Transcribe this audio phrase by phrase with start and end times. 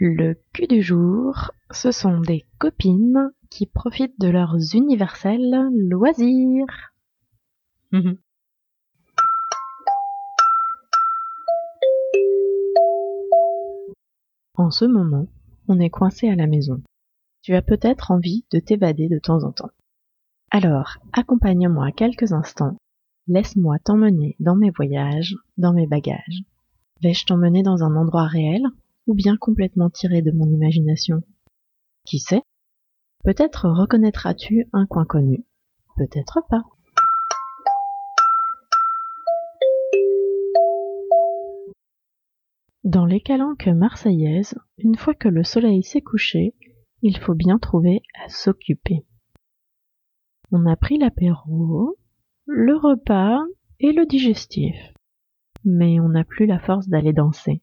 [0.00, 6.92] le cul du jour, ce sont des copines qui profitent de leurs universels loisirs.
[14.54, 15.26] en ce moment,
[15.66, 16.80] on est coincé à la maison.
[17.42, 19.70] Tu as peut-être envie de t'évader de temps en temps.
[20.50, 22.76] Alors, accompagne-moi quelques instants,
[23.26, 26.42] laisse-moi t'emmener dans mes voyages, dans mes bagages.
[27.02, 28.62] Vais-je t'emmener dans un endroit réel
[29.08, 31.22] ou bien complètement tiré de mon imagination.
[32.04, 32.42] Qui sait?
[33.24, 35.44] Peut-être reconnaîtras-tu un coin connu,
[35.96, 36.62] peut-être pas.
[42.84, 46.54] Dans les calanques marseillaises, une fois que le soleil s'est couché,
[47.02, 49.04] il faut bien trouver à s'occuper.
[50.52, 51.98] On a pris l'apéro,
[52.46, 53.40] le repas
[53.80, 54.74] et le digestif.
[55.64, 57.62] Mais on n'a plus la force d'aller danser.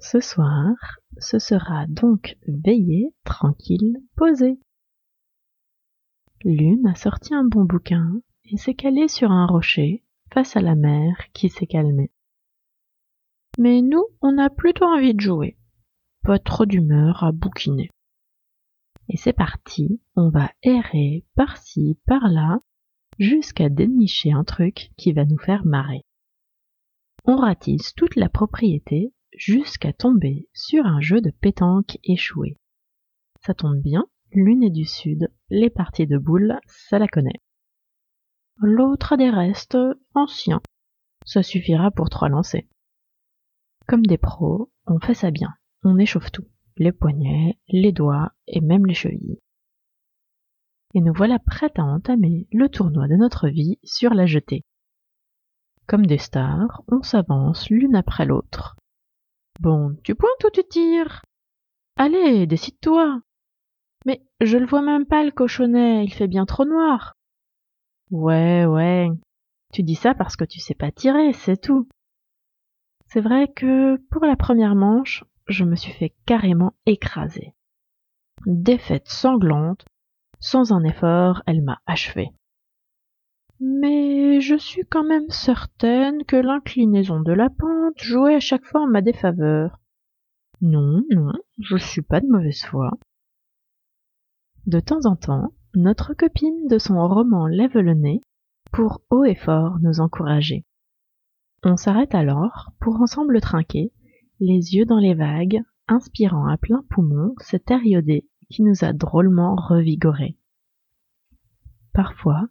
[0.00, 0.74] Ce soir,
[1.18, 4.58] ce sera donc veillé, tranquille, posé.
[6.44, 10.74] Lune a sorti un bon bouquin et s'est calée sur un rocher face à la
[10.74, 12.10] mer qui s'est calmée.
[13.56, 15.56] Mais nous, on a plutôt envie de jouer.
[16.22, 17.90] Pas trop d'humeur à bouquiner.
[19.08, 22.60] Et c'est parti, on va errer par-ci, par-là,
[23.18, 26.04] jusqu'à dénicher un truc qui va nous faire marrer.
[27.24, 32.56] On ratisse toute la propriété jusqu'à tomber sur un jeu de pétanque échoué.
[33.40, 37.42] Ça tombe bien, l'une est du sud, les parties de boules, ça la connaît.
[38.58, 39.78] L'autre a des restes
[40.14, 40.62] anciens.
[41.26, 42.64] Ça suffira pour trois lancers.
[43.86, 45.54] Comme des pros, on fait ça bien.
[45.82, 46.46] On échauffe tout.
[46.76, 49.38] Les poignets, les doigts et même les chevilles.
[50.94, 54.64] Et nous voilà prêts à entamer le tournoi de notre vie sur la jetée.
[55.86, 58.76] Comme des stars, on s'avance l'une après l'autre,
[59.60, 61.22] Bon, tu pointes ou tu tires?
[61.96, 63.20] Allez, décide-toi.
[64.06, 67.14] Mais je le vois même pas, le cochonnet, il fait bien trop noir.
[68.10, 69.08] Ouais, ouais.
[69.72, 71.88] Tu dis ça parce que tu sais pas tirer, c'est tout.
[73.06, 77.54] C'est vrai que pour la première manche, je me suis fait carrément écraser.
[78.46, 79.84] Défaite sanglante,
[80.40, 82.30] sans un effort, elle m'a achevé
[83.60, 88.82] mais je suis quand même certaine que l'inclinaison de la pente jouait à chaque fois
[88.82, 89.80] en ma défaveur.
[90.60, 92.92] Non, non, je suis pas de mauvaise foi.
[94.66, 98.22] De temps en temps, notre copine de son roman lève le nez
[98.72, 100.64] pour haut et fort nous encourager.
[101.64, 103.92] On s'arrête alors pour ensemble trinquer,
[104.40, 108.92] les yeux dans les vagues, inspirant à plein poumon cet air iodé qui nous a
[108.92, 110.38] drôlement revigorés.
[111.92, 112.48] Parfois,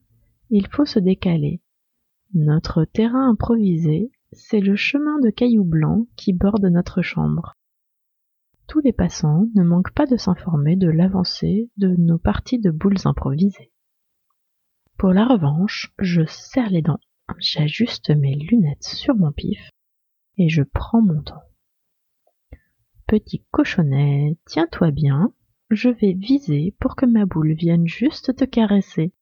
[0.49, 1.61] il faut se décaler.
[2.33, 7.55] Notre terrain improvisé, c'est le chemin de cailloux blancs qui borde notre chambre.
[8.67, 12.97] Tous les passants ne manquent pas de s'informer de l'avancée de nos parties de boules
[13.05, 13.71] improvisées.
[14.97, 16.99] Pour la revanche, je serre les dents,
[17.37, 19.69] j'ajuste mes lunettes sur mon pif
[20.37, 21.43] et je prends mon temps.
[23.05, 25.33] Petit cochonnet, tiens-toi bien,
[25.69, 29.13] je vais viser pour que ma boule vienne juste te caresser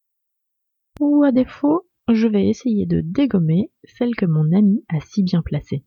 [0.99, 5.41] ou à défaut, je vais essayer de dégommer celle que mon ami a si bien
[5.41, 5.83] placée.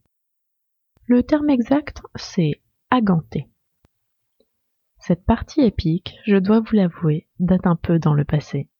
[1.06, 3.48] Le terme exact, c'est aganter.
[4.98, 8.70] Cette partie épique, je dois vous l'avouer, date un peu dans le passé.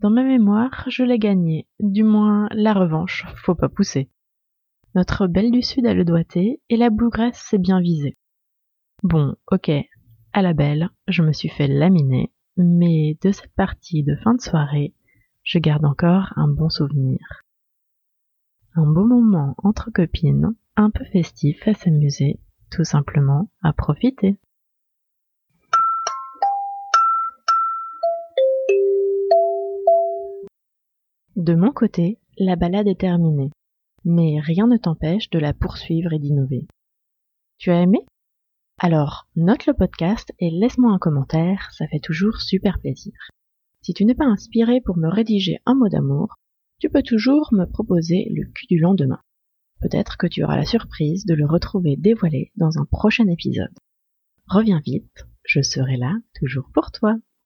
[0.00, 4.08] Dans ma mémoire, je l'ai gagnée, du moins la revanche, faut pas pousser.
[4.94, 8.16] Notre belle du Sud a le doigté et la bougresse s'est bien visée.
[9.02, 9.70] Bon, ok,
[10.32, 14.40] à la belle, je me suis fait laminer, mais de cette partie de fin de
[14.40, 14.94] soirée,
[15.48, 17.18] je garde encore un bon souvenir.
[18.74, 22.38] Un beau moment entre copines, un peu festif à s'amuser,
[22.70, 24.36] tout simplement à profiter.
[31.34, 33.50] De mon côté, la balade est terminée,
[34.04, 36.66] mais rien ne t'empêche de la poursuivre et d'innover.
[37.56, 38.04] Tu as aimé?
[38.80, 43.14] Alors, note le podcast et laisse-moi un commentaire, ça fait toujours super plaisir.
[43.88, 46.36] Si tu n'es pas inspiré pour me rédiger un mot d'amour,
[46.78, 49.22] tu peux toujours me proposer le cul du lendemain.
[49.80, 53.72] Peut-être que tu auras la surprise de le retrouver dévoilé dans un prochain épisode.
[54.46, 57.16] Reviens vite, je serai là toujours pour toi.